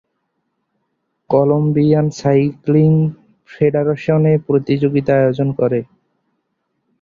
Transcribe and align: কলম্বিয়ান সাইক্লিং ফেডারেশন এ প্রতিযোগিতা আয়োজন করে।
কলম্বিয়ান 1.29 2.07
সাইক্লিং 2.19 2.91
ফেডারেশন 3.49 4.21
এ 4.25 4.33
প্রতিযোগিতা 4.47 5.13
আয়োজন 5.21 5.49
করে। 5.59 5.79